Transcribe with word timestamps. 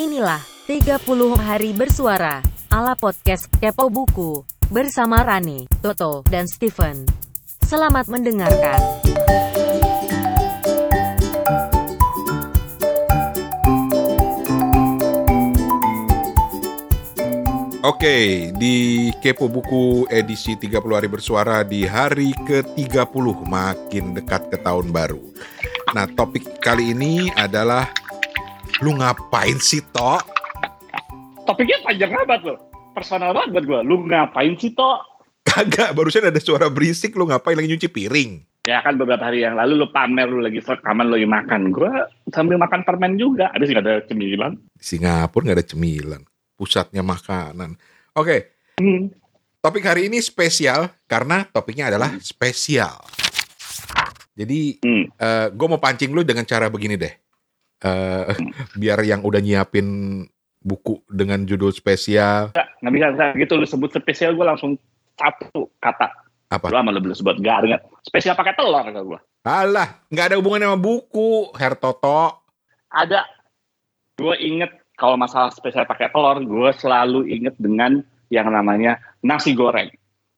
Inilah 0.00 0.40
30 0.64 0.96
hari 1.36 1.76
bersuara 1.76 2.40
ala 2.72 2.96
podcast 2.96 3.52
Kepo 3.60 3.92
Buku 3.92 4.48
bersama 4.72 5.20
Rani, 5.20 5.68
Toto, 5.84 6.24
dan 6.24 6.48
Steven. 6.48 7.04
Selamat 7.60 8.08
mendengarkan. 8.08 8.80
Oke, 17.84 18.48
di 18.56 19.12
Kepo 19.20 19.52
Buku 19.52 20.08
edisi 20.08 20.56
30 20.56 20.80
hari 20.96 21.12
bersuara 21.12 21.60
di 21.60 21.84
hari 21.84 22.32
ke-30 22.48 23.26
makin 23.44 24.16
dekat 24.16 24.48
ke 24.48 24.56
tahun 24.64 24.96
baru. 24.96 25.20
Nah, 25.92 26.08
topik 26.08 26.56
kali 26.64 26.96
ini 26.96 27.28
adalah 27.36 27.84
lu 28.80 28.96
ngapain 28.96 29.60
sih, 29.60 29.84
Tok? 29.92 30.24
Topiknya 31.44 31.78
panjang 31.84 32.10
banget 32.24 32.42
loh. 32.48 32.58
Personal 32.96 33.36
banget 33.36 33.48
buat 33.52 33.64
gue. 33.68 33.80
Lu 33.84 33.96
ngapain 34.08 34.56
sih, 34.56 34.72
Tok? 34.72 35.00
Kagak, 35.44 35.92
barusan 35.92 36.28
ada 36.28 36.40
suara 36.40 36.72
berisik 36.72 37.16
lu 37.16 37.28
ngapain 37.28 37.56
lagi 37.56 37.68
nyuci 37.68 37.88
piring. 37.90 38.30
Ya 38.68 38.84
kan 38.84 39.00
beberapa 39.00 39.24
hari 39.24 39.40
yang 39.40 39.56
lalu 39.56 39.72
lu 39.82 39.88
pamer 39.88 40.28
lu 40.28 40.44
lagi 40.44 40.60
rekaman 40.60 41.08
lu 41.08 41.16
lagi 41.16 41.28
makan. 41.28 41.72
Gue 41.72 41.90
sambil 42.28 42.60
makan 42.60 42.84
permen 42.84 43.16
juga. 43.16 43.48
Ada 43.56 43.64
sih 43.64 43.76
ada 43.76 43.92
cemilan. 44.04 44.52
Singapura 44.76 45.42
nggak 45.48 45.58
ada 45.58 45.66
cemilan, 45.66 46.22
pusatnya 46.54 47.00
makanan. 47.00 47.80
Oke, 48.14 48.52
Hmm. 48.76 49.12
topik 49.60 49.84
hari 49.84 50.12
ini 50.12 50.20
spesial 50.20 50.92
karena 51.08 51.48
topiknya 51.48 51.88
adalah 51.88 52.16
spesial. 52.20 53.00
Jadi 54.36 54.76
Hmm. 54.84 55.04
gue 55.50 55.66
mau 55.68 55.80
pancing 55.80 56.12
lu 56.12 56.20
dengan 56.22 56.44
cara 56.44 56.68
begini 56.68 57.00
deh. 57.00 57.12
Eh, 57.80 58.36
biar 58.80 59.00
yang 59.04 59.24
udah 59.24 59.40
nyiapin 59.40 60.22
buku 60.60 61.00
dengan 61.08 61.48
judul 61.48 61.72
spesial 61.72 62.52
Nggak 62.84 62.92
bisa, 62.92 63.06
bisa 63.16 63.24
gitu 63.36 63.52
lu 63.56 63.64
sebut 63.64 63.90
spesial 63.96 64.36
gue 64.36 64.44
langsung 64.44 64.76
satu 65.16 65.68
kata. 65.80 66.08
apa? 66.50 66.66
Lu 66.66 66.76
sama 66.80 66.90
lu 66.90 67.00
belum 67.00 67.16
sebut 67.16 67.36
garing. 67.44 67.78
Spesial 68.02 68.34
pakai 68.34 68.56
telur 68.56 68.82
kata 68.82 69.00
gue. 69.04 69.18
Alah, 69.46 70.02
nggak 70.10 70.26
ada 70.32 70.36
hubungannya 70.40 70.68
sama 70.72 70.80
buku, 70.80 71.54
Herr 71.54 71.78
Toto. 71.78 72.42
Ada. 72.90 73.22
Gue 74.18 74.36
inget 74.40 74.72
kalau 74.98 75.16
masalah 75.16 75.54
spesial 75.54 75.86
pakai 75.86 76.10
telur, 76.10 76.42
gue 76.42 76.70
selalu 76.76 77.28
inget 77.30 77.54
dengan 77.56 78.02
yang 78.28 78.50
namanya 78.50 78.98
nasi 79.22 79.54
goreng. 79.54 79.88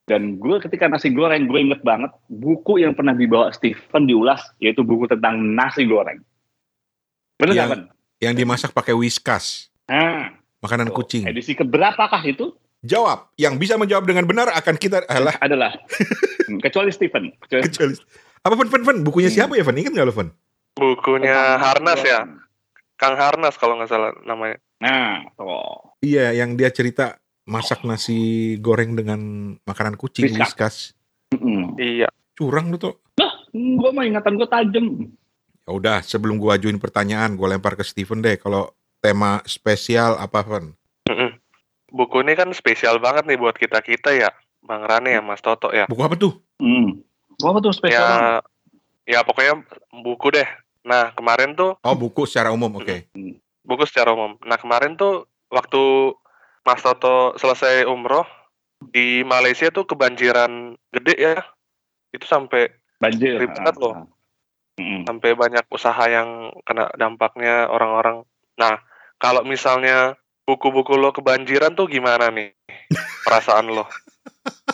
Dan 0.07 0.37
gue 0.37 0.59
ketika 0.61 0.91
nasi 0.91 1.15
goreng, 1.15 1.49
gue 1.49 1.59
inget 1.63 1.81
banget 1.81 2.11
buku 2.29 2.83
yang 2.83 2.93
pernah 2.93 3.15
dibawa 3.17 3.49
Stephen 3.55 4.05
diulas, 4.05 4.43
yaitu 4.59 4.83
buku 4.85 5.09
tentang 5.09 5.41
nasi 5.57 5.87
goreng. 5.89 6.21
Bener 7.43 7.55
Yang- 7.57 7.71
Ben? 7.71 7.83
Yang 8.21 8.35
dimasak 8.39 8.71
pakai 8.71 8.95
whiskas, 8.95 9.67
Nah, 9.85 10.31
makanan 10.61 10.89
tuh, 10.89 11.03
kucing. 11.03 11.27
edisi 11.27 11.53
keberapakah 11.53 12.23
itu? 12.23 12.55
Jawab, 12.81 13.35
yang 13.37 13.55
bisa 13.57 13.75
menjawab 13.75 14.03
dengan 14.05 14.23
benar 14.23 14.47
akan 14.53 14.75
kita 14.75 15.03
alah 15.05 15.35
Adalah. 15.43 15.75
Hmm, 16.45 16.59
Kecuali 16.59 16.91
Stephen. 16.91 17.35
Kecuali 17.37 17.63
kecuali 17.65 17.95
apa 18.41 18.55
Fen 18.57 18.69
Fen 18.69 18.83
Fen 18.83 18.99
bukunya 19.01 19.27
Hmm. 19.27 19.39
siapa 19.41 19.55
ya 19.55 19.63
Fen 19.63 19.75
ingat 19.77 19.93
nggak 19.93 20.03
lo 20.05 20.13
Fen 20.13 20.29
Bukunya 20.73 21.35
Harnas 21.57 21.99
ya. 22.01 22.27
Kang 22.95 23.15
Harnas 23.15 23.55
kalau 23.55 23.75
nggak 23.75 23.87
salah 23.87 24.15
namanya. 24.23 24.59
Nah, 24.79 25.27
tuh. 25.33 25.99
iya 26.01 26.31
yang 26.33 26.55
dia 26.55 26.69
cerita 26.69 27.19
masak 27.45 27.83
nasi 27.83 28.19
goreng 28.57 28.95
dengan 28.95 29.19
makanan 29.61 29.95
kucing 29.95 30.27
Whiskas. 30.29 30.47
whiskas 30.49 30.77
Mm-mm. 31.33 31.75
Iya. 31.75 32.07
curang 32.33 32.71
lu 32.71 32.79
tuh 32.79 32.99
Gue 33.53 33.91
mah 33.91 34.03
ingatan 34.03 34.35
gue 34.35 34.49
tajem. 34.49 34.87
Ya 35.67 35.71
udah 35.73 35.99
sebelum 36.03 36.39
gua 36.39 36.59
ajuin 36.59 36.79
pertanyaan 36.79 37.39
gua 37.39 37.55
lempar 37.55 37.79
ke 37.79 37.85
Steven 37.87 38.23
deh 38.23 38.39
kalau 38.39 38.71
tema 39.03 39.43
spesial 39.47 40.19
apa 40.19 40.43
Fen 40.43 40.75
Mm-mm. 41.11 41.31
Buku 41.93 42.25
ini 42.25 42.33
kan 42.33 42.49
spesial 42.57 42.97
banget 43.03 43.29
nih 43.29 43.37
buat 43.37 43.53
kita 43.53 43.85
kita 43.85 44.17
ya, 44.17 44.33
Bang 44.65 44.81
Rane 44.89 45.13
ya, 45.13 45.21
Mas 45.21 45.45
Toto 45.45 45.69
ya. 45.69 45.85
buku 45.91 46.01
apa 46.01 46.17
tuh 46.17 46.41
Hmm. 46.63 47.03
Gue 47.43 47.59
tuh 47.59 47.75
spesial. 47.75 47.99
banget. 47.99 48.23
Ya, 49.03 49.19
ya 49.19 49.21
pokoknya 49.27 49.55
buku 49.91 50.31
deh. 50.31 50.47
Nah 50.87 51.11
kemarin 51.19 51.59
tuh 51.59 51.75
oh 51.83 51.97
buku 51.99 52.23
secara 52.23 52.55
umum 52.55 52.79
oke 52.79 53.11
buku 53.67 53.83
secara 53.87 54.15
umum. 54.15 54.39
Nah 54.47 54.59
kemarin 54.59 54.95
tuh 54.95 55.27
waktu 55.51 56.15
Mas 56.63 56.83
Toto 56.87 57.35
selesai 57.35 57.83
umroh 57.91 58.27
di 58.95 59.27
Malaysia 59.27 59.71
tuh 59.75 59.87
kebanjiran 59.87 60.79
gede 60.95 61.15
ya. 61.19 61.43
Itu 62.15 62.27
sampai 62.31 62.71
Banjir. 63.03 63.43
Ribet 63.43 63.75
loh. 63.83 64.07
Mm-mm. 64.75 65.05
sampai 65.05 65.33
banyak 65.33 65.65
usaha 65.69 66.01
yang 66.05 66.29
kena 66.63 66.89
dampaknya 66.95 67.67
orang-orang. 67.67 68.25
Nah, 68.55 68.81
kalau 69.17 69.43
misalnya 69.43 70.17
buku-buku 70.43 70.95
lo 70.95 71.11
kebanjiran 71.11 71.73
tuh 71.73 71.87
gimana 71.87 72.29
nih 72.29 72.57
perasaan 73.25 73.69
lo? 73.69 73.85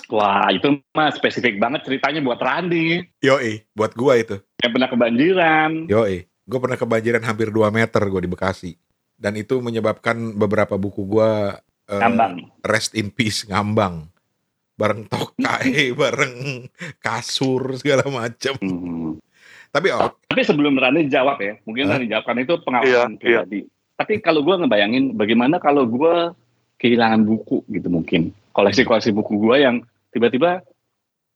Wah, 0.09 0.49
itu 0.49 0.81
mah 0.91 1.11
spesifik 1.11 1.59
banget 1.59 1.85
ceritanya 1.85 2.19
buat 2.19 2.39
Randi. 2.39 3.05
yoi 3.21 3.69
buat 3.71 3.93
gua 3.93 4.17
itu 4.17 4.41
Yang 4.59 4.73
pernah 4.73 4.89
kebanjiran. 4.89 5.71
yoi 5.87 6.17
gua 6.43 6.59
pernah 6.59 6.79
kebanjiran 6.79 7.23
hampir 7.23 7.49
2 7.49 7.69
meter 7.69 8.01
gua 8.03 8.23
di 8.23 8.31
Bekasi 8.31 8.73
dan 9.15 9.35
itu 9.35 9.59
menyebabkan 9.59 10.17
beberapa 10.33 10.75
buku 10.75 11.05
gua 11.05 11.61
eh, 11.85 11.99
Ngambang. 11.99 12.49
rest 12.63 12.95
in 12.95 13.11
peace 13.11 13.45
ngambang 13.45 14.09
bareng 14.75 15.05
tokai 15.05 15.91
bareng 16.01 16.65
kasur 16.99 17.77
segala 17.77 18.07
macam 18.07 18.55
Hmm. 18.59 19.19
Tapi 19.69 19.93
oh 19.93 20.13
Tapi 20.29 20.43
sebelum 20.45 20.79
Rani 20.79 21.09
jawab 21.11 21.41
ya, 21.43 21.59
mungkin 21.67 21.89
Hah? 21.89 21.99
Rani 21.99 22.07
jawab 22.07 22.25
karena 22.29 22.41
itu 22.47 22.55
pengalaman 22.63 23.13
Iya, 23.17 23.19
pribadi. 23.19 23.61
Tapi 23.99 24.13
kalau 24.23 24.41
gue 24.47 24.55
ngebayangin 24.55 25.05
bagaimana 25.19 25.59
kalau 25.59 25.83
gue 25.89 26.31
kehilangan 26.79 27.27
buku 27.27 27.67
gitu 27.67 27.89
mungkin. 27.91 28.31
Koleksi-koleksi 28.55 29.11
buku 29.11 29.35
gue 29.43 29.57
yang 29.67 29.83
tiba-tiba 30.15 30.63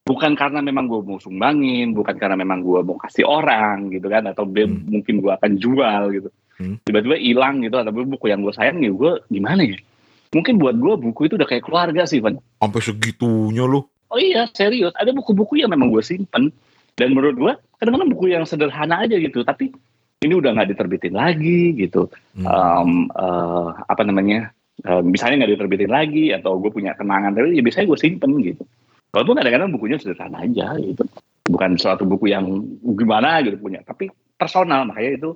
bukan 0.07 0.35
karena 0.35 0.59
memang 0.63 0.87
gue 0.87 0.99
mau 1.03 1.19
sumbangin, 1.19 1.91
bukan 1.91 2.15
karena 2.15 2.35
memang 2.39 2.63
gue 2.63 2.79
mau 2.83 2.95
kasih 2.99 3.27
orang 3.27 3.91
gitu 3.91 4.07
kan, 4.07 4.23
atau 4.27 4.47
Hmm. 4.47 4.87
mungkin 4.87 5.19
gue 5.19 5.31
akan 5.31 5.51
jual 5.59 6.01
gitu. 6.15 6.29
Hmm. 6.59 6.79
Tiba-tiba 6.83 7.15
hilang 7.19 7.63
gitu, 7.63 7.75
atau 7.75 7.91
buku 7.91 8.31
yang 8.31 8.43
gue 8.43 8.53
sayang 8.55 8.79
ya 8.79 8.91
gue 8.91 9.11
gimana 9.27 9.63
ya? 9.67 9.79
Mungkin 10.31 10.57
buat 10.57 10.75
gue 10.79 10.93
buku 10.97 11.27
itu 11.27 11.35
udah 11.35 11.47
kayak 11.47 11.63
keluarga 11.67 12.03
sih, 12.07 12.23
Van. 12.23 12.39
sampai 12.59 12.81
segitunya 12.81 13.67
lu 13.67 13.83
Oh 14.13 14.21
iya, 14.21 14.45
serius. 14.53 14.93
Ada 14.93 15.09
buku-buku 15.09 15.57
yang 15.57 15.73
memang 15.73 15.89
gue 15.89 16.05
simpen. 16.05 16.53
Dan 16.93 17.17
menurut 17.17 17.35
gue, 17.35 17.53
kadang-kadang 17.81 18.09
buku 18.13 18.25
yang 18.33 18.45
sederhana 18.45 19.03
aja 19.05 19.17
gitu. 19.17 19.41
Tapi 19.41 19.73
ini 20.23 20.33
udah 20.39 20.55
nggak 20.55 20.73
diterbitin 20.75 21.13
lagi 21.13 21.73
gitu. 21.75 22.07
Hmm. 22.37 22.47
Em, 22.47 22.91
eh, 23.11 23.69
apa 23.89 24.01
namanya? 24.05 24.53
eh, 24.83 25.01
misalnya 25.05 25.45
nggak 25.45 25.53
diterbitin 25.55 25.91
lagi 25.93 26.33
atau 26.33 26.57
gue 26.57 26.73
punya 26.73 26.97
kenangan 26.97 27.37
tapi 27.37 27.55
ya 27.55 27.61
biasanya 27.61 27.87
gue 27.93 27.99
simpen 28.01 28.31
gitu. 28.41 28.63
Walaupun 29.13 29.37
kadang-kadang 29.37 29.69
bukunya 29.69 30.01
sederhana 30.01 30.41
aja 30.43 30.73
gitu. 30.81 31.05
Bukan 31.45 31.77
suatu 31.77 32.03
buku 32.09 32.33
yang 32.33 32.49
gimana 32.81 33.39
gitu 33.45 33.61
punya. 33.61 33.85
Tapi 33.85 34.09
personal 34.33 34.89
makanya 34.89 35.11
itu 35.21 35.29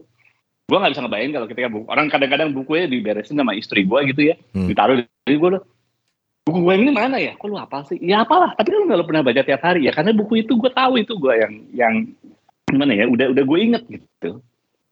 gue 0.67 0.77
nggak 0.77 0.91
bisa 0.91 1.03
ngebayangin 1.05 1.33
kalau 1.37 1.47
ketika 1.47 1.67
buku 1.71 1.85
orang 1.87 2.07
kadang-kadang 2.11 2.49
bukunya 2.51 2.85
diberesin 2.91 3.39
sama 3.39 3.55
istri 3.55 3.87
gue 3.87 3.99
gitu 4.11 4.21
ya 4.33 4.35
Hmm. 4.51 4.67
ditaruh 4.67 4.99
di 4.99 5.35
gue 5.39 5.49
loh 5.55 5.63
buku 6.47 6.63
gue 6.63 6.73
ini 6.79 6.89
mana 6.89 7.19
ya? 7.19 7.35
Kok 7.35 7.45
lu 7.45 7.59
apa 7.59 7.83
sih? 7.83 7.99
Ya 7.99 8.23
apalah. 8.23 8.55
Tapi 8.55 8.71
kan 8.71 8.79
lu 8.79 8.87
nggak 8.87 9.03
pernah 9.03 9.21
baca 9.21 9.41
tiap 9.43 9.61
hari 9.61 9.83
ya. 9.83 9.91
Karena 9.91 10.15
buku 10.15 10.39
itu 10.39 10.55
gue 10.55 10.71
tahu 10.71 10.97
itu 10.97 11.13
gue 11.13 11.33
yang 11.35 11.53
yang 11.75 11.93
gimana 12.65 12.95
ya? 12.95 13.05
Udah 13.05 13.35
udah 13.35 13.43
gue 13.43 13.59
inget 13.59 13.83
gitu. 13.85 14.39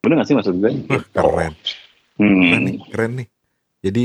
Bener 0.03 0.19
gak 0.19 0.27
sih 0.27 0.35
maksud 0.35 0.59
gue? 0.59 0.71
Keren 1.09 1.55
Hmm. 2.15 2.47
keren 2.47 2.63
nih 2.63 2.79
keren 2.87 3.11
nih 3.19 3.27
jadi 3.83 4.03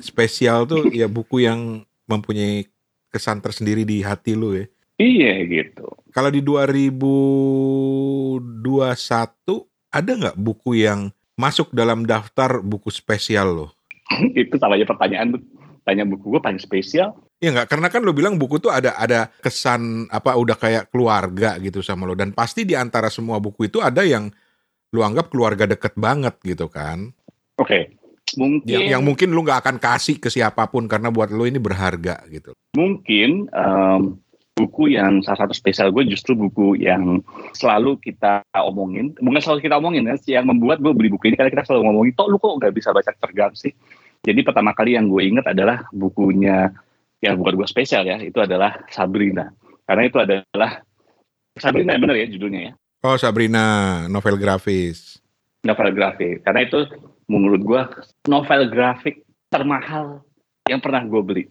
spesial 0.00 0.64
tuh 0.64 0.88
ya 0.88 1.04
buku 1.04 1.44
yang 1.44 1.84
mempunyai 2.08 2.64
kesan 3.12 3.44
tersendiri 3.44 3.84
di 3.84 4.00
hati 4.00 4.32
lu 4.32 4.56
ya 4.56 4.64
Iya 4.96 5.44
gitu. 5.44 5.84
kalau 6.16 6.32
di 6.32 6.40
2021 6.40 8.40
ada 9.92 10.10
nggak 10.16 10.40
buku 10.40 10.80
yang 10.80 11.12
masuk 11.36 11.76
dalam 11.76 12.08
daftar 12.08 12.64
buku 12.64 12.88
spesial 12.88 13.52
lo 13.52 13.68
itu 14.32 14.56
sama 14.56 14.80
aja 14.80 14.88
pertanyaan. 14.88 15.36
Tanya 15.86 16.02
buku 16.02 16.34
gue 16.34 16.42
paling 16.42 16.58
spesial. 16.58 17.14
Ya 17.38 17.54
nggak, 17.54 17.70
karena 17.70 17.86
kan 17.92 18.02
lo 18.02 18.10
bilang 18.10 18.34
buku 18.40 18.58
tuh 18.58 18.74
ada 18.74 18.98
ada 18.98 19.30
kesan 19.38 20.10
apa 20.10 20.34
udah 20.34 20.56
kayak 20.58 20.90
keluarga 20.90 21.60
gitu 21.62 21.84
sama 21.84 22.08
lo 22.08 22.16
dan 22.16 22.32
pasti 22.32 22.64
di 22.66 22.72
antara 22.74 23.12
semua 23.12 23.38
buku 23.38 23.68
itu 23.68 23.78
ada 23.78 24.02
yang 24.02 24.32
lo 24.90 25.00
anggap 25.04 25.30
keluarga 25.30 25.68
deket 25.68 25.94
banget 25.94 26.34
gitu 26.42 26.66
kan. 26.66 27.12
Oke. 27.60 27.94
Mungkin 28.34 28.66
Yang, 28.66 28.84
yang 28.90 29.02
mungkin 29.06 29.30
lo 29.30 29.46
nggak 29.46 29.62
akan 29.62 29.76
kasih 29.78 30.18
ke 30.18 30.26
siapa 30.26 30.66
pun 30.66 30.90
karena 30.90 31.14
buat 31.14 31.30
lo 31.30 31.46
ini 31.46 31.62
berharga 31.62 32.26
gitu. 32.26 32.58
mungkin 32.74 33.46
em, 33.54 34.18
buku 34.56 34.96
yang 34.96 35.20
salah 35.20 35.44
satu 35.44 35.52
spesial 35.52 35.92
gue 35.92 36.08
justru 36.08 36.32
buku 36.32 36.80
yang 36.80 37.20
selalu 37.52 38.00
kita 38.00 38.40
omongin 38.56 39.12
bukan 39.20 39.40
selalu 39.44 39.68
kita 39.68 39.76
omongin 39.76 40.08
ya 40.08 40.40
yang 40.40 40.48
membuat 40.48 40.80
gue 40.80 40.96
beli 40.96 41.12
buku 41.12 41.28
ini 41.28 41.36
karena 41.36 41.52
kita 41.52 41.68
selalu 41.68 41.92
ngomongin 41.92 42.12
toh 42.16 42.26
lu 42.26 42.40
kok 42.40 42.56
nggak 42.56 42.72
bisa 42.72 42.88
baca 42.90 43.12
cergam 43.12 43.52
sih 43.52 43.76
jadi 44.26 44.42
pertama 44.42 44.74
kali 44.74 44.98
yang 44.98 45.06
gue 45.06 45.22
inget 45.22 45.46
adalah 45.46 45.86
bukunya 45.94 46.74
yang 47.22 47.38
bukan 47.38 47.62
gue 47.62 47.68
spesial 47.70 48.02
ya 48.02 48.18
itu 48.18 48.42
adalah 48.42 48.82
Sabrina 48.90 49.54
karena 49.86 50.02
itu 50.04 50.18
adalah 50.18 50.82
Sabrina 51.56 51.94
bener 51.96 52.18
ya 52.18 52.28
judulnya 52.28 52.60
ya 52.60 52.74
Oh 53.06 53.14
Sabrina 53.14 54.04
novel 54.10 54.34
grafis. 54.34 55.22
novel 55.62 55.94
grafis 55.94 56.42
karena 56.42 56.66
itu 56.66 56.90
menurut 57.30 57.62
gue 57.62 57.82
novel 58.26 58.66
grafik 58.66 59.22
termahal 59.50 60.26
yang 60.66 60.82
pernah 60.82 61.02
gue 61.06 61.22
beli. 61.22 61.44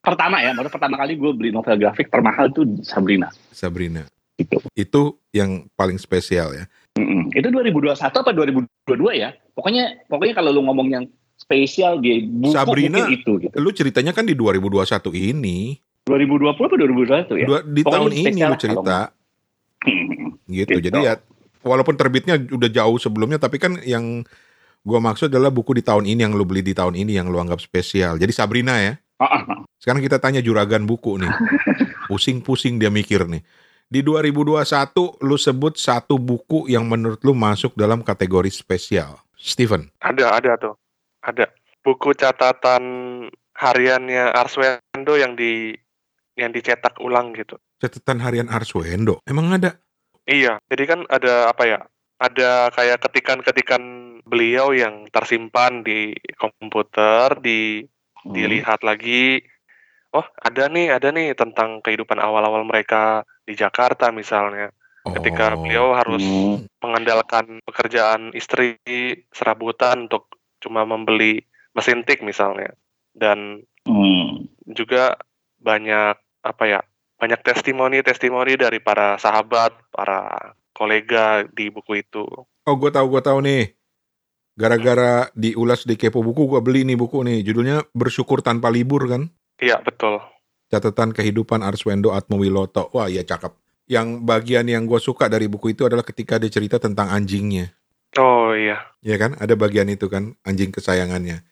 pertama 0.00 0.38
ya, 0.38 0.54
baru 0.54 0.70
pertama 0.70 0.94
kali 0.96 1.18
gue 1.18 1.32
beli 1.34 1.50
novel 1.50 1.76
grafik 1.76 2.06
termahal 2.08 2.46
itu 2.48 2.62
Sabrina. 2.86 3.26
Sabrina. 3.50 4.06
Itu. 4.38 4.62
Itu 4.76 5.02
yang 5.34 5.66
paling 5.74 5.98
spesial 5.98 6.54
ya. 6.54 6.64
Mm-mm. 6.96 7.34
Itu 7.34 7.50
2021 7.50 7.96
apa 7.98 8.30
2022 8.30 9.20
ya? 9.20 9.34
Pokoknya 9.56 10.06
pokoknya 10.06 10.34
kalau 10.36 10.54
lu 10.54 10.62
ngomong 10.62 10.88
yang 10.92 11.04
spesial 11.36 12.02
di 12.02 12.26
buku 12.26 12.52
Sabrina, 12.52 13.06
mungkin 13.06 13.16
itu 13.20 13.32
gitu. 13.46 13.54
Lu 13.60 13.70
ceritanya 13.70 14.10
kan 14.10 14.26
di 14.26 14.34
2021 14.34 15.14
ini. 15.14 15.78
2020 16.08 16.54
apa 16.54 16.74
2021 16.74 17.42
ya? 17.42 17.46
Dua, 17.46 17.58
di 17.62 17.82
Pokoknya 17.82 17.94
tahun 17.94 18.10
ini 18.10 18.22
spesial 18.24 18.50
lu 18.50 18.56
cerita. 18.58 18.98
Gitu. 20.46 20.78
Gitu. 20.78 20.78
Jadi 20.78 20.98
ya 21.02 21.18
walaupun 21.66 21.98
terbitnya 21.98 22.38
udah 22.38 22.70
jauh 22.70 23.02
sebelumnya 23.02 23.42
tapi 23.42 23.58
kan 23.58 23.82
yang 23.82 24.22
gua 24.86 25.02
maksud 25.02 25.26
adalah 25.26 25.50
buku 25.50 25.74
di 25.74 25.82
tahun 25.82 26.06
ini 26.06 26.22
yang 26.22 26.38
lu 26.38 26.46
beli 26.46 26.62
di 26.62 26.70
tahun 26.70 26.94
ini 26.94 27.18
yang 27.18 27.26
lu 27.26 27.42
anggap 27.42 27.58
spesial. 27.58 28.14
Jadi 28.14 28.30
Sabrina 28.30 28.78
ya. 28.78 28.94
Sekarang 29.82 29.98
kita 29.98 30.22
tanya 30.22 30.38
juragan 30.38 30.86
buku 30.86 31.18
nih. 31.18 31.30
Pusing-pusing 32.10 32.78
dia 32.78 32.94
mikir 32.94 33.26
nih. 33.26 33.42
Di 33.90 34.06
2021 34.06 34.62
lu 35.22 35.36
sebut 35.38 35.74
satu 35.74 36.14
buku 36.14 36.70
yang 36.70 36.86
menurut 36.86 37.18
lu 37.26 37.34
masuk 37.34 37.74
dalam 37.74 38.06
kategori 38.06 38.54
spesial. 38.54 39.18
Steven. 39.34 39.90
Ada, 39.98 40.42
ada 40.42 40.52
tuh. 40.58 40.74
Ada. 41.26 41.50
Buku 41.82 42.14
catatan 42.14 42.82
hariannya 43.58 44.30
Arswendo 44.30 45.14
yang 45.18 45.34
di 45.34 45.74
yang 46.38 46.54
dicetak 46.54 47.02
ulang 47.02 47.34
gitu. 47.34 47.58
Catatan 47.82 48.22
harian 48.22 48.46
Arswendo. 48.46 49.18
Emang 49.26 49.50
ada? 49.50 49.82
Iya, 50.26 50.62
jadi 50.70 50.84
kan 50.86 51.00
ada 51.10 51.50
apa 51.50 51.64
ya? 51.66 51.80
Ada 52.16 52.72
kayak 52.72 53.04
ketikan-ketikan 53.08 53.82
beliau 54.24 54.72
yang 54.72 55.06
tersimpan 55.12 55.84
di 55.84 56.16
komputer, 56.38 57.36
di 57.42 57.84
Hmm. 58.26 58.34
dilihat 58.34 58.82
lagi. 58.82 59.38
Oh, 60.10 60.26
ada 60.42 60.66
nih, 60.66 60.90
ada 60.90 61.14
nih 61.14 61.38
tentang 61.38 61.78
kehidupan 61.78 62.18
awal-awal 62.18 62.66
mereka 62.66 63.22
di 63.46 63.54
Jakarta 63.54 64.10
misalnya. 64.10 64.74
Ketika 65.06 65.54
Oh. 65.54 65.62
beliau 65.62 65.94
harus 65.94 66.24
Hmm. 66.26 66.66
mengandalkan 66.82 67.62
pekerjaan 67.62 68.34
istri 68.34 68.74
serabutan 69.30 70.10
untuk 70.10 70.26
cuma 70.62 70.84
membeli 70.88 71.44
mesin 71.72 72.02
tik 72.02 72.24
misalnya. 72.24 72.72
Dan 73.16 73.64
Hmm. 73.86 74.50
juga 74.66 75.14
banyak 75.62 76.18
apa 76.42 76.64
ya 76.66 76.80
banyak 77.16 77.40
testimoni-testimoni 77.40 78.60
dari 78.60 78.78
para 78.82 79.16
sahabat, 79.16 79.72
para 79.88 80.52
kolega 80.76 81.48
di 81.48 81.72
buku 81.72 82.04
itu. 82.04 82.26
Oh, 82.68 82.76
gue 82.76 82.92
tahu, 82.92 83.08
gue 83.16 83.22
tahu 83.24 83.38
nih. 83.40 83.72
Gara-gara 84.56 85.28
diulas 85.36 85.84
di 85.84 86.00
Kepo 86.00 86.24
Buku, 86.24 86.48
gue 86.48 86.60
beli 86.64 86.84
nih 86.84 86.96
buku 86.96 87.20
nih. 87.24 87.44
Judulnya 87.44 87.84
Bersyukur 87.92 88.40
Tanpa 88.40 88.72
Libur 88.72 89.04
kan? 89.04 89.28
Iya 89.60 89.80
betul. 89.84 90.20
Catatan 90.72 91.12
Kehidupan 91.12 91.60
Arswendo 91.60 92.12
Atmowiloto. 92.12 92.88
Wah, 92.96 93.08
iya 93.08 93.24
cakep. 93.24 93.52
Yang 93.86 94.24
bagian 94.24 94.66
yang 94.66 94.88
gue 94.88 94.98
suka 94.98 95.28
dari 95.28 95.46
buku 95.46 95.76
itu 95.76 95.84
adalah 95.86 96.02
ketika 96.02 96.40
dia 96.40 96.50
cerita 96.50 96.80
tentang 96.80 97.12
anjingnya. 97.12 97.70
Oh 98.16 98.56
iya, 98.56 98.80
Iya 99.04 99.16
kan? 99.20 99.36
Ada 99.36 99.54
bagian 99.54 99.86
itu 99.86 100.08
kan, 100.08 100.32
anjing 100.42 100.72
kesayangannya. 100.72 101.44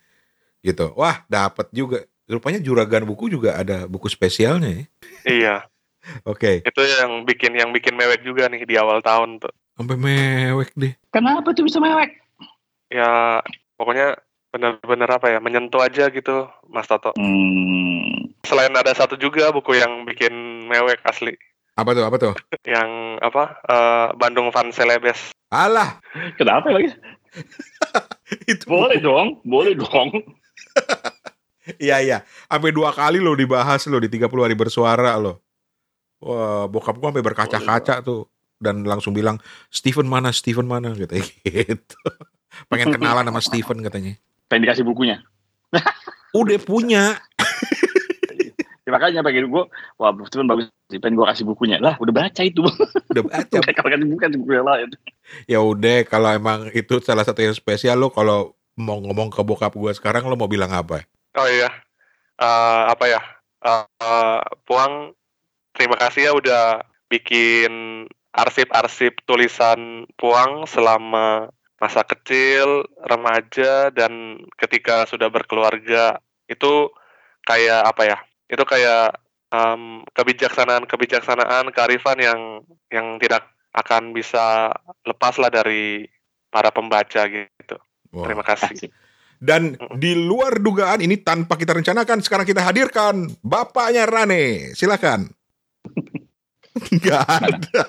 Gitu. 0.64 0.96
Wah, 0.96 1.22
dapat 1.28 1.69
juga. 1.70 2.02
Rupanya 2.25 2.56
juragan 2.56 3.05
buku 3.05 3.28
juga 3.28 3.61
ada 3.61 3.84
buku 3.84 4.08
spesialnya 4.08 4.70
ya. 4.72 4.84
iya. 5.28 5.56
Oke, 6.28 6.61
Itu 6.61 6.84
yang 6.84 7.25
bikin 7.25 7.56
yang 7.56 7.72
bikin 7.72 7.96
mewek 7.96 8.20
juga 8.25 8.44
nih 8.49 8.64
di 8.64 8.76
awal 8.76 9.00
tahun 9.00 9.40
tuh. 9.40 9.52
sampai 9.75 9.96
mewek 9.96 10.70
deh. 10.76 10.93
Kenapa 11.08 11.50
tuh 11.50 11.64
bisa 11.64 11.81
mewek? 11.81 12.20
Ya 12.93 13.40
pokoknya 13.75 14.20
benar-benar 14.52 15.19
apa 15.19 15.32
ya 15.34 15.38
menyentuh 15.43 15.82
aja 15.82 16.12
gitu, 16.12 16.46
Mas 16.69 16.87
Toto. 16.87 17.10
Hmm. 17.19 18.31
Selain 18.44 18.70
ada 18.70 18.93
satu 18.93 19.17
juga 19.17 19.49
buku 19.50 19.75
yang 19.75 20.05
bikin 20.05 20.31
mewek 20.69 21.00
asli, 21.02 21.34
Apa 21.75 21.91
tuh, 21.91 22.05
apa 22.06 22.17
tuh? 22.23 22.35
yang 22.62 23.19
apa 23.19 23.59
eh, 23.67 24.06
Bandung 24.15 24.55
Van 24.55 24.71
Celebes. 24.71 25.35
Alah, 25.50 25.99
Kenapa 26.38 26.71
lagi? 26.71 26.94
itu 28.50 28.65
Boleh 28.71 28.99
dong, 29.03 29.43
boleh 29.43 29.75
dong. 29.75 30.11
Iya 31.81 31.97
iya, 32.05 32.19
sampai 32.44 32.76
dua 32.76 32.93
kali 32.93 33.25
lo 33.25 33.32
dibahas 33.32 33.88
lo 33.88 33.97
di 33.97 34.12
30 34.12 34.29
hari 34.37 34.53
bersuara 34.53 35.17
lo. 35.17 35.41
Wah, 36.21 36.69
bokap 36.69 37.00
gua 37.00 37.09
sampai 37.09 37.25
berkaca-kaca 37.25 38.05
tuh 38.05 38.29
dan 38.61 38.85
langsung 38.85 39.17
bilang 39.17 39.41
Steven 39.73 40.05
mana 40.05 40.29
Steven 40.29 40.69
mana 40.69 40.93
gitu 40.93 41.25
gitu. 41.25 41.97
Pengen 42.69 42.93
kenalan 42.93 43.25
sama 43.25 43.41
Steven 43.41 43.81
katanya. 43.81 44.12
Pengen 44.44 44.69
dikasih 44.69 44.85
bukunya. 44.85 45.25
Udah 46.37 46.61
punya. 46.61 47.17
Ya, 48.84 48.92
makanya 48.92 49.25
pengen 49.25 49.48
gue, 49.48 49.64
wah 49.96 50.12
Steven 50.28 50.44
bagus 50.44 50.69
sih, 50.92 51.00
pengen 51.00 51.16
gue 51.16 51.25
kasih 51.25 51.48
bukunya. 51.48 51.81
Lah, 51.81 51.96
udah 51.96 52.12
baca 52.12 52.42
itu. 52.44 52.60
Udah 53.16 53.25
baca. 53.25 53.58
Kalau 53.64 53.88
kan 53.88 54.00
bukan 54.04 54.31
buku 54.44 54.52
yang 54.52 54.69
lain. 54.69 54.88
ya 55.48 55.56
udah 55.64 56.04
kalau 56.04 56.28
emang 56.36 56.69
itu 56.76 57.00
salah 57.00 57.25
satu 57.25 57.40
yang 57.40 57.56
spesial 57.56 57.96
lo 57.96 58.12
kalau 58.12 58.52
mau 58.76 59.00
ngomong 59.00 59.32
ke 59.32 59.40
bokap 59.40 59.72
gua 59.72 59.96
sekarang 59.96 60.28
lo 60.28 60.36
mau 60.36 60.50
bilang 60.50 60.69
apa? 60.69 61.06
Oh 61.38 61.48
iya, 61.48 61.72
Eh, 62.34 62.82
apa 62.90 63.04
ya? 63.06 63.20
Eh, 63.62 63.86
eh, 64.02 64.40
Puang, 64.66 65.14
terima 65.72 65.96
kasih 66.02 66.31
ya 66.31 66.32
udah 66.34 66.64
bikin 67.06 68.04
arsip-arsip 68.34 69.22
tulisan 69.22 70.10
Puang 70.19 70.66
selama 70.66 71.46
masa 71.78 72.02
kecil, 72.02 72.82
remaja, 73.06 73.94
dan 73.94 74.42
ketika 74.58 75.06
sudah 75.06 75.31
berkeluarga. 75.31 76.19
Itu 76.50 76.90
kayak 77.46 77.86
apa 77.94 78.02
ya? 78.02 78.19
Itu 78.49 78.64
kayak 78.64 79.19
em, 79.52 80.05
kebijaksanaan-kebijaksanaan, 80.12 81.70
kearifan 81.73 82.19
yang 82.20 82.41
yang 82.93 83.19
tidak 83.19 83.49
akan 83.75 84.14
bisa 84.14 84.70
lepas 85.02 85.35
lah 85.43 85.50
dari 85.50 86.06
para 86.50 86.70
pembaca 86.70 87.26
gitu. 87.26 87.76
Wah. 88.14 88.31
Terima 88.31 88.46
kasih. 88.46 88.91
Dan 89.44 89.76
di 89.99 90.14
luar 90.14 90.62
dugaan 90.62 91.02
ini 91.02 91.20
tanpa 91.20 91.58
kita 91.58 91.75
rencanakan 91.75 92.23
sekarang 92.23 92.46
kita 92.46 92.62
hadirkan 92.62 93.29
bapaknya 93.43 94.06
Rane. 94.06 94.73
Silakan. 94.73 95.26
Enggak 96.94 97.26
ada. 97.29 97.85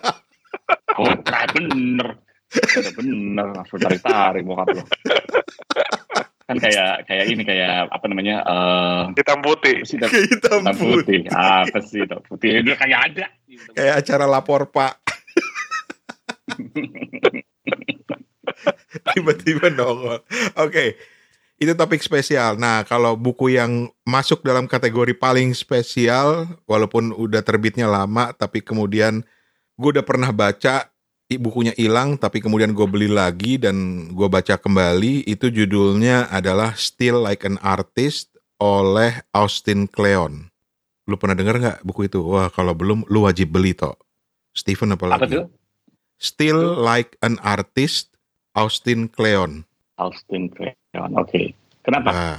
Oh, 0.98 1.14
bener. 1.24 2.26
Bener, 2.96 3.48
langsung 3.52 3.80
tarik-tarik 3.82 4.44
bokap 4.48 4.68
lo. 4.74 4.84
Kan 6.46 6.62
kayak 6.62 7.10
kayak 7.10 7.26
ini 7.26 7.42
kayak 7.42 7.90
apa 7.90 8.06
namanya? 8.06 8.46
eh 8.46 9.02
Hitam 9.18 9.42
putih. 9.42 9.82
hitam 9.82 10.10
Hitam 10.10 10.62
hitam 10.62 10.76
putih. 10.78 11.26
putih. 11.26 11.34
Apa 11.34 11.78
sih 11.82 12.06
hitam 12.06 12.22
putih? 12.22 12.62
Udah 12.62 12.78
kayak 12.78 13.00
ada. 13.12 13.26
Kayak 13.74 13.94
acara 14.06 14.26
lapor 14.30 14.70
Pak. 14.70 14.94
Tiba-tiba 19.14 19.74
nongol. 19.74 20.22
Oke. 20.58 20.96
Itu 21.56 21.72
topik 21.72 22.04
spesial. 22.04 22.60
Nah, 22.60 22.84
kalau 22.84 23.16
buku 23.16 23.56
yang 23.56 23.88
masuk 24.04 24.44
dalam 24.44 24.68
kategori 24.68 25.16
paling 25.16 25.56
spesial, 25.56 26.52
walaupun 26.68 27.16
udah 27.16 27.40
terbitnya 27.42 27.88
lama, 27.88 28.36
tapi 28.36 28.60
kemudian 28.60 29.24
gue 29.80 29.90
udah 29.96 30.04
pernah 30.04 30.36
baca, 30.36 30.92
bukunya 31.34 31.74
hilang, 31.74 32.22
tapi 32.22 32.38
kemudian 32.38 32.78
gue 32.78 32.86
beli 32.86 33.10
lagi 33.10 33.58
dan 33.58 34.08
gue 34.14 34.28
baca 34.30 34.62
kembali, 34.62 35.26
itu 35.26 35.50
judulnya 35.50 36.30
adalah 36.30 36.78
Still 36.78 37.26
Like 37.26 37.42
an 37.50 37.58
Artist 37.66 38.38
oleh 38.62 39.26
Austin 39.34 39.90
Kleon. 39.90 40.54
Lu 41.10 41.18
pernah 41.18 41.34
denger 41.34 41.56
nggak 41.58 41.78
buku 41.82 42.06
itu? 42.06 42.22
Wah, 42.22 42.54
kalau 42.54 42.78
belum, 42.78 43.10
lu 43.10 43.26
wajib 43.26 43.50
beli 43.50 43.74
toh. 43.74 43.98
Stephen 44.54 44.94
apa 44.94 45.06
Apa 45.10 45.26
lagi? 45.26 45.42
tuh? 45.42 45.50
Still 46.22 46.78
Like 46.78 47.18
an 47.26 47.42
Artist, 47.42 48.14
Austin 48.54 49.10
Kleon. 49.10 49.66
Austin 49.98 50.54
Kleon. 50.54 51.12
Oke. 51.18 51.58
Kenapa? 51.82 52.10
Nah, 52.14 52.38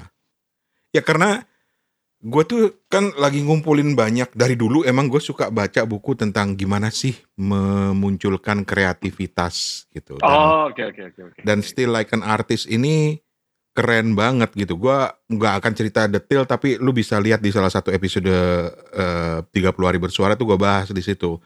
ya 0.94 1.02
karena 1.02 1.42
gue 2.26 2.42
tuh 2.42 2.62
kan 2.90 3.14
lagi 3.14 3.38
ngumpulin 3.38 3.94
banyak 3.94 4.34
dari 4.34 4.58
dulu 4.58 4.82
emang 4.82 5.06
gue 5.06 5.22
suka 5.22 5.46
baca 5.46 5.86
buku 5.86 6.18
tentang 6.18 6.58
gimana 6.58 6.90
sih 6.90 7.14
memunculkan 7.38 8.66
kreativitas 8.66 9.86
gitu. 9.94 10.18
Dan, 10.18 10.26
Oh, 10.26 10.66
oke 10.66 10.82
oke 10.90 11.02
oke 11.14 11.20
oke. 11.22 11.40
dan 11.46 11.62
Still 11.62 11.94
Like 11.94 12.10
an 12.10 12.26
Artist 12.26 12.66
ini 12.66 13.22
keren 13.70 14.18
banget 14.18 14.50
gitu. 14.58 14.74
Gue 14.74 14.96
nggak 15.30 15.54
akan 15.62 15.72
cerita 15.78 16.10
detail 16.10 16.42
tapi 16.50 16.82
lu 16.82 16.90
bisa 16.90 17.22
lihat 17.22 17.38
di 17.38 17.54
salah 17.54 17.70
satu 17.70 17.94
episode 17.94 18.26
eh, 18.26 19.38
30 19.46 19.54
hari 19.86 20.02
bersuara 20.02 20.34
tuh 20.34 20.50
gue 20.50 20.58
bahas 20.58 20.90
di 20.90 21.04
situ. 21.04 21.38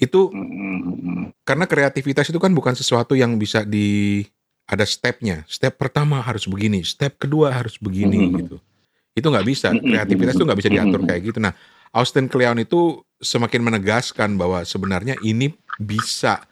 Itu 0.00 0.32
Hmm, 0.32 0.48
hmm, 0.48 0.80
hmm. 0.80 1.24
karena 1.44 1.68
kreativitas 1.68 2.32
itu 2.32 2.40
kan 2.40 2.56
bukan 2.56 2.72
sesuatu 2.72 3.12
yang 3.12 3.36
bisa 3.36 3.68
di 3.68 4.24
ada 4.64 4.82
stepnya. 4.88 5.44
Step 5.44 5.76
pertama 5.76 6.24
harus 6.24 6.48
begini, 6.48 6.82
step 6.82 7.20
kedua 7.20 7.52
harus 7.52 7.76
begini 7.76 8.32
gitu. 8.40 8.56
Itu 9.16 9.32
nggak 9.32 9.46
bisa. 9.48 9.72
Kreativitas 9.72 10.36
itu 10.36 10.44
nggak 10.44 10.60
bisa 10.60 10.70
diatur 10.70 11.00
kayak 11.08 11.22
gitu. 11.32 11.38
Nah, 11.40 11.56
Austin 11.96 12.28
Kleon 12.28 12.60
itu 12.60 13.00
semakin 13.16 13.64
menegaskan 13.64 14.36
bahwa 14.36 14.60
sebenarnya 14.62 15.16
ini 15.24 15.56
bisa 15.80 16.44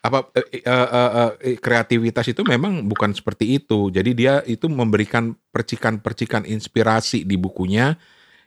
apa 0.00 0.24
eh, 0.38 0.64
eh, 0.64 0.88
eh, 0.88 1.32
eh, 1.52 1.56
kreativitas 1.60 2.24
itu 2.32 2.40
memang 2.48 2.88
bukan 2.88 3.12
seperti 3.12 3.60
itu. 3.60 3.92
Jadi 3.92 4.10
dia 4.16 4.40
itu 4.48 4.66
memberikan 4.72 5.36
percikan-percikan 5.52 6.48
inspirasi 6.48 7.28
di 7.28 7.36
bukunya 7.36 8.00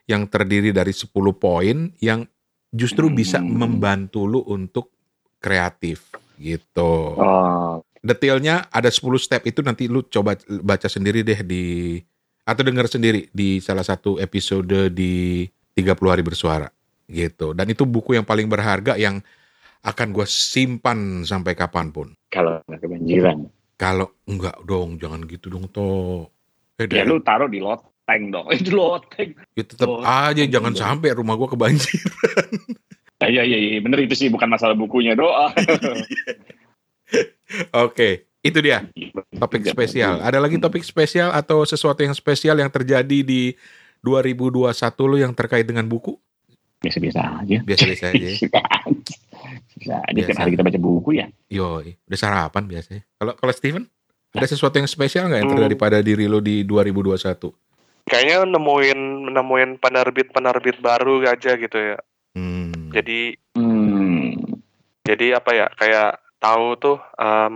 yang 0.09 0.25
terdiri 0.25 0.73
dari 0.73 0.89
10 0.89 1.13
poin 1.37 1.93
yang 2.01 2.25
justru 2.73 3.13
bisa 3.13 3.37
membantu 3.37 4.25
lu 4.25 4.41
untuk 4.49 4.89
kreatif 5.37 6.09
gitu. 6.41 7.13
Oh, 7.13 7.85
Detailnya 7.99 8.71
ada 8.71 8.87
10 8.87 9.19
step 9.19 9.43
itu 9.45 9.59
nanti 9.59 9.91
lu 9.91 10.01
coba 10.07 10.39
baca 10.63 10.87
sendiri 10.87 11.21
deh 11.21 11.43
di 11.43 11.63
atau 12.49 12.65
dengar 12.65 12.89
sendiri 12.89 13.29
di 13.29 13.61
salah 13.61 13.85
satu 13.85 14.17
episode 14.17 14.89
di 14.89 15.45
30 15.77 15.85
hari 16.09 16.25
bersuara 16.25 16.65
gitu. 17.05 17.53
Dan 17.53 17.69
itu 17.69 17.85
buku 17.85 18.17
yang 18.17 18.25
paling 18.25 18.45
berharga 18.45 18.97
yang 18.97 19.21
akan 19.79 20.07
gue 20.11 20.25
simpan 20.25 21.23
sampai 21.23 21.53
kapan 21.53 21.89
pun. 21.89 22.07
kalau 22.27 22.59
nggak 22.65 22.81
kebanjiran. 22.81 23.37
Kalau 23.73 24.11
enggak 24.25 24.59
dong, 24.65 24.99
jangan 24.99 25.23
gitu 25.23 25.47
dong 25.47 25.71
toh. 25.71 26.27
Eh, 26.75 26.89
Ya 26.91 27.07
lu 27.07 27.23
taruh 27.23 27.47
di 27.47 27.63
loteng 27.63 28.27
dong. 28.27 28.51
Itu 28.57 28.75
loteng. 28.75 29.39
ya 29.55 29.63
tetap 29.63 29.87
Oh, 29.87 30.03
aja 30.03 30.43
jangan 30.43 30.73
iya. 30.73 30.79
sampai 30.83 31.15
rumah 31.15 31.39
gue 31.39 31.47
kebanjir. 31.47 31.95
Ah, 33.19 33.27
Iya 33.27 33.43
iya 33.43 33.57
iya 33.57 33.79
bener 33.79 33.99
itu 33.99 34.15
sih 34.15 34.27
bukan 34.27 34.47
masalah 34.47 34.75
bukunya 34.75 35.11
doa. 35.15 35.51
Oke, 37.73 38.28
itu 38.39 38.59
dia 38.59 38.87
topik 39.33 39.63
spesial. 39.63 40.19
Ada 40.19 40.39
lagi 40.39 40.55
topik 40.55 40.81
spesial 40.81 41.29
atau 41.29 41.63
sesuatu 41.63 41.99
yang 41.99 42.13
spesial 42.13 42.55
yang 42.55 42.71
terjadi 42.71 43.19
di 43.19 43.51
2021 43.99 44.71
lu 45.05 45.17
yang 45.19 45.33
terkait 45.33 45.63
dengan 45.63 45.83
buku? 45.83 46.15
Biasa-biasa 46.79 47.19
aja. 47.43 47.57
Biasa-biasa 47.59 48.05
aja. 48.09 48.27
ya. 48.27 48.35
Bisa 49.69 49.95
aja 49.97 50.11
tiap 50.11 50.27
Biasa. 50.31 50.39
hari 50.39 50.51
kita 50.53 50.63
baca 50.63 50.79
buku 50.79 51.09
ya. 51.15 51.27
Yo, 51.47 51.83
udah 51.83 52.19
sarapan 52.19 52.63
biasanya. 52.65 53.03
Kalau 53.15 53.33
kalau 53.35 53.51
Steven, 53.51 53.83
ada 54.31 54.47
sesuatu 54.47 54.75
yang 54.75 54.87
spesial 54.87 55.27
nggak 55.27 55.39
yang 55.39 55.47
Hmm. 55.51 55.55
terjadi 55.59 55.75
pada 55.75 55.97
diri 55.99 56.25
lu 56.27 56.39
di 56.39 56.63
2021? 56.63 57.51
Kayaknya 58.05 58.47
nemuin 58.47 58.99
nemuin 59.29 59.69
penerbit-penerbit 59.77 60.79
baru 60.79 61.21
aja 61.23 61.51
gitu 61.53 61.77
ya. 61.77 61.97
Hmm. 62.33 62.89
Jadi 62.89 63.35
Hmm. 63.53 64.39
jadi 65.03 65.35
apa 65.35 65.51
ya 65.51 65.67
kayak 65.69 66.11
tahu 66.37 66.65
tuh 66.77 66.97
em, 67.15 67.55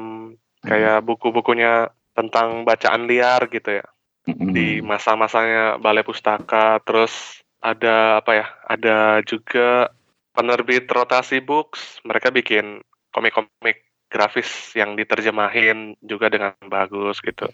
kayak 0.63 1.03
buku-bukunya 1.03 1.91
tentang 2.15 2.63
bacaan 2.63 3.05
liar 3.09 3.47
gitu 3.51 3.83
ya. 3.83 3.85
Hmm. 4.23 4.55
di 4.55 4.79
masa-masanya 4.79 5.75
balai 5.83 5.99
pustaka 5.99 6.79
terus 6.87 7.43
ada 7.59 8.23
apa 8.23 8.31
ya 8.31 8.47
ada 8.71 9.19
juga 9.27 9.91
penerbit 10.31 10.87
rotasi 10.87 11.43
books. 11.43 11.99
Mereka 12.07 12.31
bikin 12.31 12.79
komik-komik 13.11 13.83
grafis 14.07 14.47
yang 14.79 14.95
diterjemahin 14.95 15.99
juga 15.99 16.31
dengan 16.31 16.55
bagus 16.71 17.19
gitu. 17.19 17.51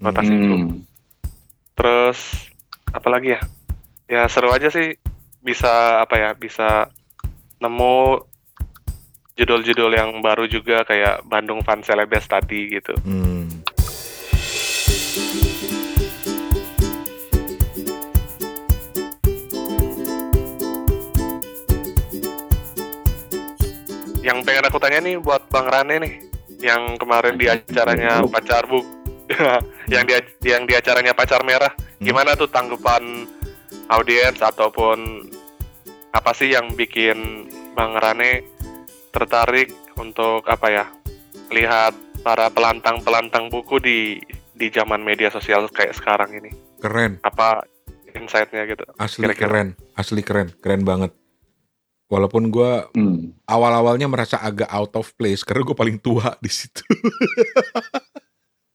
Rotasi 0.00 0.32
book 0.32 0.60
Hmm. 0.64 0.80
terus 1.76 2.48
apa 2.96 3.08
lagi 3.12 3.36
ya? 3.36 3.40
Ya 4.08 4.22
seru 4.32 4.48
aja 4.56 4.72
sih 4.72 4.96
bisa 5.44 6.00
apa 6.00 6.16
ya 6.16 6.30
bisa 6.32 6.88
nemu 7.60 8.24
judul-judul 9.40 9.96
yang 9.96 10.20
baru 10.20 10.44
juga 10.44 10.84
kayak 10.84 11.24
Bandung 11.24 11.64
Fan 11.64 11.80
Celebes 11.80 12.28
tadi 12.28 12.76
gitu 12.76 12.92
Hmm. 13.00 13.48
yang 24.20 24.44
pengen 24.44 24.68
aku 24.68 24.76
tanya 24.76 25.00
nih 25.00 25.16
buat 25.16 25.48
Bang 25.48 25.72
Rane 25.72 25.96
nih 25.96 26.14
yang 26.60 27.00
kemarin 27.00 27.40
di 27.40 27.48
acaranya 27.48 28.20
pacar 28.28 28.68
bu 28.68 28.84
yang 29.92 30.04
di 30.04 30.12
yang 30.44 30.68
di 30.68 30.76
acaranya 30.76 31.16
pacar 31.16 31.40
merah 31.40 31.72
gimana 31.96 32.36
tuh 32.36 32.52
tanggapan 32.52 33.24
audiens 33.88 34.36
ataupun 34.36 35.24
apa 36.12 36.30
sih 36.36 36.52
yang 36.52 36.76
bikin 36.76 37.48
Bang 37.72 37.96
Rane 37.96 38.59
tertarik 39.10 39.68
untuk 39.94 40.42
apa 40.44 40.66
ya 40.66 40.84
lihat 41.50 41.92
para 42.20 42.46
pelantang-pelantang 42.48 43.48
buku 43.48 43.76
di 43.78 43.98
di 44.52 44.68
zaman 44.68 45.00
media 45.00 45.28
sosial 45.28 45.66
kayak 45.66 45.92
sekarang 45.92 46.30
ini 46.34 46.50
Keren, 46.78 47.16
apa 47.20 47.64
insight-nya 48.10 48.66
gitu 48.66 48.84
asli 48.96 49.24
Kira-kira. 49.24 49.46
keren, 49.46 49.68
asli 49.94 50.20
keren, 50.20 50.48
keren 50.56 50.82
banget. 50.82 51.12
Walaupun 52.06 52.50
gua 52.50 52.90
Hmm. 52.90 53.30
awal-awalnya 53.44 54.04
merasa 54.04 54.36
agak 54.36 54.66
out 54.66 54.90
of 54.94 55.14
place 55.14 55.40
karena 55.40 55.62
gue 55.62 55.72
paling 55.72 55.94
tua 55.96 56.34
di 56.42 56.50
situ. 56.50 56.82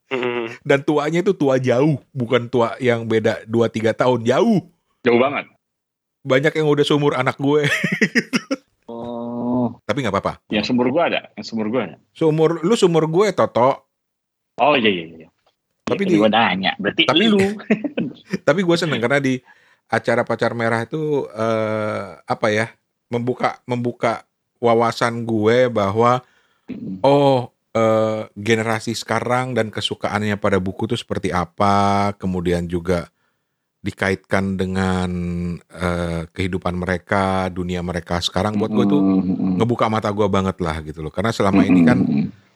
Mm-mm. 0.07 0.55
Dan 0.61 0.79
tuanya 0.81 1.19
itu 1.19 1.33
tua 1.33 1.57
jauh, 1.57 1.99
bukan 2.11 2.45
tua 2.45 2.77
yang 2.77 3.03
beda 3.03 3.43
2-3 3.43 3.91
tahun, 3.91 4.23
jauh. 4.23 4.61
Jauh 5.01 5.19
banget. 5.19 5.49
Banyak 6.21 6.53
yang 6.53 6.67
udah 6.67 6.81
seumur 6.81 7.13
anak 7.13 7.35
gue, 7.35 7.65
Oh. 7.65 7.69
tapi 9.85 10.01
nggak 10.01 10.11
apa-apa. 10.11 10.33
Yang 10.49 10.73
sumur 10.73 10.89
gua 10.89 11.03
ada. 11.07 11.21
Yang 11.37 11.45
sumur 11.47 11.67
gua 11.69 11.81
ada. 11.85 11.95
Seumur 12.11 12.49
lu 12.59 12.73
seumur 12.73 13.05
gue 13.05 13.29
Toto, 13.31 13.85
Oh 14.55 14.73
iya 14.73 14.87
iya 14.87 15.05
iya. 15.05 15.27
Tapi 15.85 16.01
Tapi 16.01 16.11
di- 16.11 16.17
gua 16.17 16.29
nanya. 16.29 16.73
Berarti 16.75 17.05
Tapi- 17.05 17.29
lu. 17.29 17.37
tapi 18.47 18.59
gue 18.63 18.75
seneng 18.75 18.97
karena 18.97 19.19
di 19.19 19.37
acara 19.85 20.25
pacar 20.25 20.51
merah 20.51 20.81
itu 20.81 20.97
eh, 21.29 22.05
apa 22.17 22.47
ya 22.49 22.73
membuka 23.05 23.61
membuka 23.63 24.25
wawasan 24.57 25.21
gue 25.21 25.69
bahwa 25.69 26.25
oh 27.03 27.51
eh, 27.71 28.21
generasi 28.33 28.97
sekarang 28.97 29.53
dan 29.53 29.69
kesukaannya 29.69 30.39
pada 30.39 30.57
buku 30.57 30.89
itu 30.89 30.97
seperti 30.97 31.29
apa 31.29 32.15
kemudian 32.17 32.65
juga 32.65 33.13
dikaitkan 33.85 34.57
dengan 34.57 35.09
eh, 35.61 36.25
kehidupan 36.33 36.73
mereka 36.73 37.53
dunia 37.53 37.85
mereka 37.85 38.17
sekarang 38.17 38.57
buat 38.57 38.73
gue 38.73 38.85
tuh 38.89 39.01
Hmm. 39.05 39.61
ngebuka 39.61 39.85
mata 39.85 40.09
gue 40.09 40.25
banget 40.25 40.57
lah 40.57 40.81
gitu 40.81 41.05
loh 41.05 41.13
karena 41.13 41.29
selama 41.29 41.61
ini 41.61 41.85
kan 41.85 41.99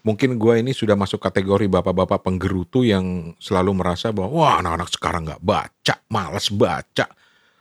mungkin 0.01 0.41
gue 0.41 0.65
ini 0.65 0.71
sudah 0.73 0.97
masuk 0.97 1.21
kategori 1.21 1.69
bapak-bapak 1.69 2.25
penggerutu 2.25 2.81
yang 2.81 3.35
selalu 3.37 3.77
merasa 3.77 4.09
bahwa 4.09 4.31
wah 4.33 4.53
anak-anak 4.57 4.89
sekarang 4.89 5.21
nggak 5.27 5.43
baca, 5.43 5.95
males 6.09 6.47
baca. 6.49 7.05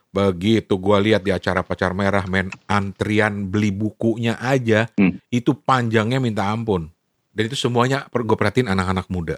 Begitu 0.08 0.72
gue 0.72 0.96
lihat 1.04 1.20
di 1.20 1.34
acara 1.34 1.60
pacar 1.60 1.92
merah 1.92 2.24
men 2.24 2.48
antrian 2.64 3.44
beli 3.52 3.68
bukunya 3.68 4.40
aja 4.40 4.88
Hmm. 4.96 5.20
itu 5.28 5.52
panjangnya 5.52 6.16
minta 6.22 6.48
ampun. 6.48 6.88
Dan 7.34 7.52
itu 7.52 7.58
semuanya 7.58 8.08
gue 8.08 8.36
perhatiin 8.38 8.72
anak-anak 8.72 9.06
muda. 9.12 9.36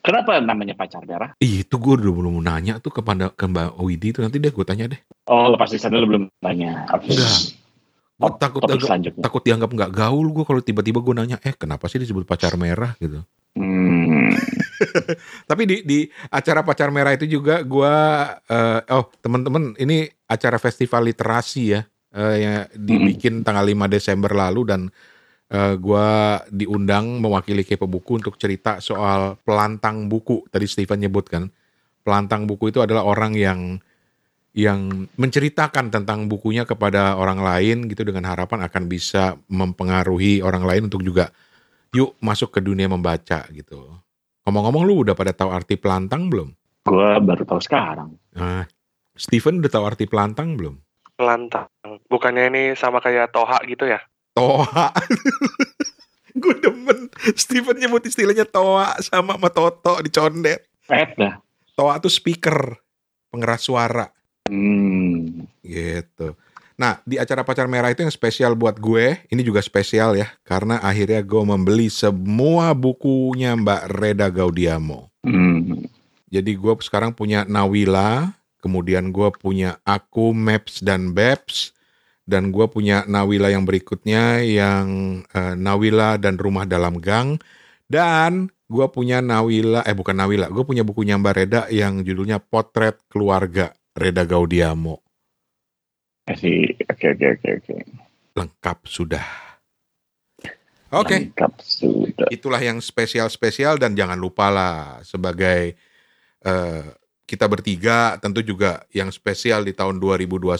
Hmm. 0.00 0.06
Kenapa 0.08 0.40
namanya 0.40 0.72
pacar 0.72 1.04
merah? 1.04 1.36
Ih, 1.38 1.62
itu 1.62 1.74
gue 1.76 1.92
udah 1.94 2.08
belum 2.10 2.40
nanya 2.40 2.80
tuh 2.80 2.90
kepada 2.90 3.28
ke 3.28 3.44
Mbak 3.44 3.76
Widi 3.78 4.10
itu 4.10 4.20
nanti 4.20 4.36
deh 4.36 4.48
gue 4.48 4.64
tanya 4.64 4.88
deh. 4.88 5.00
Oh 5.28 5.52
lepas 5.52 5.68
di 5.68 5.76
sana 5.76 6.00
lu 6.00 6.08
belum 6.08 6.24
tanya. 6.40 6.88
Enggak. 6.90 7.36
Gue 8.16 8.28
Oh, 8.28 8.36
takut 8.36 8.60
agak- 8.64 9.16
takut 9.16 9.40
dianggap 9.40 9.70
nggak 9.70 9.92
gaul 9.92 10.28
gue 10.28 10.44
kalau 10.44 10.60
tiba-tiba 10.60 11.00
gue 11.00 11.14
nanya 11.14 11.36
eh 11.40 11.52
kenapa 11.52 11.88
sih 11.88 11.96
disebut 11.96 12.24
pacar 12.24 12.56
merah 12.56 12.92
gitu. 12.96 13.20
Hmm. 13.56 14.28
Tapi 15.50 15.62
di 15.64 15.76
di 15.82 15.98
acara 16.28 16.60
pacar 16.60 16.88
merah 16.88 17.12
itu 17.12 17.26
juga 17.26 17.60
gua 17.60 17.92
eh, 18.40 18.80
oh 18.88 19.10
teman-teman 19.18 19.76
ini 19.76 20.06
acara 20.24 20.56
festival 20.56 21.04
literasi 21.04 21.62
ya 21.68 21.80
eh, 22.10 22.36
yang 22.38 22.54
dibikin 22.72 23.42
tanggal 23.42 23.64
5 23.64 23.90
Desember 23.90 24.32
lalu 24.32 24.62
dan 24.64 24.80
eh, 25.50 25.74
gua 25.76 26.40
diundang 26.48 27.20
mewakili 27.20 27.66
Kepo 27.66 27.90
Buku 27.90 28.22
untuk 28.22 28.38
cerita 28.40 28.78
soal 28.78 29.36
pelantang 29.42 30.06
buku. 30.06 30.46
Tadi 30.48 30.66
Steven 30.66 31.02
nyebut 31.02 31.26
kan. 31.26 31.50
Pelantang 32.00 32.48
buku 32.48 32.72
itu 32.72 32.80
adalah 32.80 33.04
orang 33.04 33.36
yang 33.36 33.60
yang 34.50 35.06
menceritakan 35.14 35.94
tentang 35.94 36.26
bukunya 36.26 36.66
kepada 36.66 37.14
orang 37.14 37.38
lain 37.38 37.86
gitu 37.86 38.02
dengan 38.02 38.26
harapan 38.26 38.66
akan 38.66 38.90
bisa 38.90 39.38
mempengaruhi 39.46 40.42
orang 40.42 40.66
lain 40.66 40.82
untuk 40.90 41.06
juga 41.06 41.30
yuk 41.94 42.18
masuk 42.18 42.58
ke 42.58 42.60
dunia 42.64 42.90
membaca 42.90 43.46
gitu. 43.54 43.94
Ngomong-ngomong 44.42 44.82
lu 44.82 45.06
udah 45.06 45.14
pada 45.14 45.30
tahu 45.30 45.54
arti 45.54 45.78
pelantang 45.78 46.26
belum? 46.26 46.50
Gua 46.82 47.20
baru 47.22 47.46
tahu 47.46 47.60
sekarang. 47.62 48.16
Nah, 48.34 48.66
Steven 49.14 49.62
udah 49.62 49.70
tahu 49.70 49.84
arti 49.86 50.08
pelantang 50.10 50.58
belum? 50.58 50.80
pelantang 51.20 51.68
bukannya 52.08 52.48
ini 52.48 52.62
sama 52.72 53.04
kayak 53.04 53.28
toha 53.28 53.60
gitu 53.68 53.84
ya 53.84 54.00
Toa. 54.34 54.94
Gue 56.40 56.54
demen 56.62 57.10
Steven 57.34 57.74
nyebut 57.74 58.06
istilahnya 58.06 58.46
toa 58.46 58.94
sama 59.02 59.34
sama 59.34 59.50
Toto 59.50 59.98
di 59.98 60.10
condet. 60.10 60.62
Eh 60.86 61.08
dah. 61.18 61.42
Toa 61.74 61.98
tuh 61.98 62.12
speaker, 62.12 62.78
pengeras 63.30 63.66
suara 63.66 64.06
Hmm. 64.50 65.46
gitu. 65.62 66.34
Nah, 66.74 66.98
di 67.06 67.20
acara 67.20 67.46
pacar 67.46 67.70
merah 67.70 67.92
itu 67.92 68.02
yang 68.02 68.10
spesial 68.10 68.58
buat 68.58 68.80
gue, 68.82 69.22
ini 69.30 69.46
juga 69.46 69.62
spesial 69.62 70.16
ya, 70.18 70.26
karena 70.42 70.80
akhirnya 70.82 71.22
gue 71.22 71.42
membeli 71.44 71.86
semua 71.86 72.72
bukunya 72.74 73.54
Mbak 73.54 73.82
Reda 73.94 74.26
Gaudiamo. 74.26 75.12
Hmm. 75.22 75.86
Jadi 76.32 76.56
gue 76.56 76.72
sekarang 76.82 77.14
punya 77.14 77.46
Nawila, 77.46 78.32
kemudian 78.58 79.12
gue 79.14 79.28
punya 79.38 79.78
Aku, 79.86 80.32
Maps, 80.34 80.80
dan 80.82 81.12
Babs, 81.14 81.76
dan 82.30 82.54
gue 82.54 82.66
punya 82.70 83.02
Nawila 83.10 83.50
yang 83.50 83.66
berikutnya 83.66 84.38
yang 84.46 84.86
uh, 85.34 85.58
Nawila 85.58 86.14
dan 86.22 86.38
Rumah 86.38 86.70
Dalam 86.70 87.02
Gang 87.02 87.42
dan 87.90 88.54
gue 88.70 88.86
punya 88.94 89.18
Nawila 89.18 89.82
eh 89.82 89.98
bukan 89.98 90.14
Nawila 90.14 90.46
gue 90.46 90.62
punya 90.62 90.86
bukunya 90.86 91.18
Mbak 91.18 91.34
Reda 91.34 91.62
yang 91.74 92.06
judulnya 92.06 92.38
Potret 92.38 93.02
Keluarga 93.10 93.74
Reda 93.98 94.22
Gaudiamo. 94.22 95.02
Oke 96.30 96.78
oke 96.86 97.26
oke 97.26 97.48
oke. 97.58 97.74
Lengkap 98.38 98.78
sudah. 98.86 99.26
Oke. 100.90 101.06
Okay. 101.06 101.18
Lengkap 101.30 101.54
sudah. 101.62 102.28
Itulah 102.30 102.62
yang 102.62 102.78
spesial-spesial 102.78 103.78
dan 103.78 103.98
jangan 103.98 104.18
lupa 104.18 104.50
lah 104.50 105.02
sebagai 105.02 105.74
uh, 106.46 106.86
kita 107.30 107.46
bertiga 107.46 108.18
tentu 108.18 108.42
juga 108.42 108.82
yang 108.90 109.14
spesial 109.14 109.62
di 109.62 109.70
tahun 109.70 110.02
2021 110.02 110.50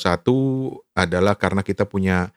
adalah 0.94 1.34
karena 1.34 1.66
kita 1.66 1.82
punya 1.82 2.30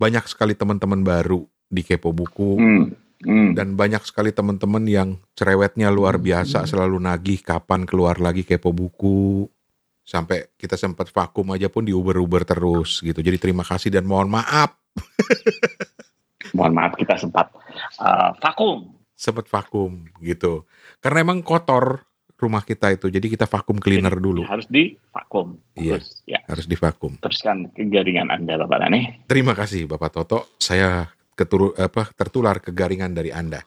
banyak 0.00 0.24
sekali 0.24 0.56
teman-teman 0.56 1.04
baru 1.04 1.44
di 1.68 1.84
Kepo 1.84 2.16
Buku. 2.16 2.56
Hmm. 2.56 2.84
Hmm. 3.24 3.52
Dan 3.52 3.76
banyak 3.76 4.00
sekali 4.08 4.32
teman-teman 4.32 4.84
yang 4.88 5.08
cerewetnya 5.36 5.92
luar 5.92 6.16
biasa, 6.16 6.64
hmm. 6.64 6.68
selalu 6.68 6.96
nagih 6.96 7.44
kapan 7.44 7.84
keluar 7.84 8.16
lagi 8.24 8.40
Kepo 8.48 8.72
Buku. 8.72 9.52
Sampai 10.00 10.48
kita 10.56 10.80
sempat 10.80 11.12
vakum 11.12 11.52
aja 11.52 11.68
pun 11.68 11.84
di 11.84 11.92
Uber-Uber 11.92 12.48
terus 12.48 13.04
gitu. 13.04 13.20
Jadi 13.20 13.36
terima 13.36 13.68
kasih 13.68 13.92
dan 13.92 14.08
mohon 14.08 14.32
maaf. 14.32 14.76
mohon 16.56 16.72
maaf 16.72 16.96
kita 16.96 17.20
sempat 17.20 17.52
uh, 18.00 18.32
vakum. 18.40 18.96
Sempat 19.12 19.48
vakum 19.48 20.08
gitu. 20.20 20.68
Karena 21.00 21.24
emang 21.24 21.40
kotor 21.40 22.04
rumah 22.44 22.62
kita 22.62 22.92
itu. 22.92 23.08
Jadi 23.08 23.26
kita 23.32 23.48
vakum 23.48 23.80
cleaner 23.80 24.12
Jadi, 24.12 24.24
dulu. 24.24 24.42
Harus 24.44 24.68
di 24.68 24.92
vakum. 25.10 25.56
Iya. 25.74 25.96
Terus, 25.96 26.08
ya. 26.28 26.40
Harus 26.44 26.66
di 26.68 26.76
vakum. 26.76 27.12
Teruskan 27.18 27.72
kegaringan 27.72 28.28
Anda 28.28 28.60
Bapak 28.60 28.78
Rane. 28.84 29.24
Terima 29.24 29.56
kasih 29.56 29.88
Bapak 29.88 30.12
Toto. 30.12 30.54
Saya 30.60 31.08
keturu, 31.32 31.72
apa, 31.74 32.12
tertular 32.12 32.60
kegaringan 32.60 33.16
dari 33.16 33.32
Anda. 33.32 33.64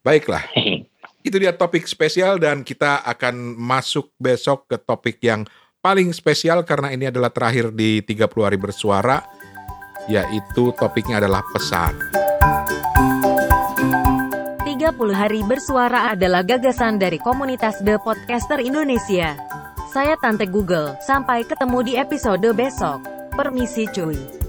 Baiklah. 0.00 0.46
itu 1.26 1.36
dia 1.36 1.52
topik 1.52 1.84
spesial 1.84 2.40
dan 2.40 2.64
kita 2.64 3.04
akan 3.04 3.58
masuk 3.58 4.08
besok 4.16 4.70
ke 4.70 4.76
topik 4.80 5.20
yang 5.20 5.44
paling 5.84 6.12
spesial 6.16 6.64
karena 6.64 6.92
ini 6.92 7.08
adalah 7.12 7.28
terakhir 7.32 7.72
di 7.72 8.00
30 8.04 8.24
hari 8.40 8.58
bersuara 8.60 9.20
yaitu 10.08 10.72
topiknya 10.76 11.20
adalah 11.20 11.44
pesan. 11.52 12.19
30 14.90 15.14
hari 15.14 15.40
bersuara 15.46 16.10
adalah 16.10 16.42
gagasan 16.42 16.98
dari 16.98 17.22
komunitas 17.22 17.78
The 17.78 18.02
Podcaster 18.02 18.58
Indonesia. 18.58 19.38
Saya 19.86 20.18
Tante 20.18 20.50
Google, 20.50 20.98
sampai 20.98 21.46
ketemu 21.46 21.78
di 21.86 21.92
episode 21.94 22.50
besok. 22.50 23.06
Permisi 23.38 23.86
cuy. 23.86 24.39